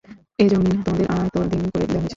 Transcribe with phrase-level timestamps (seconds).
[0.39, 2.09] এ যমীন তোমাদের আয়ত্তাধীন করে দেয়া হয়েছে।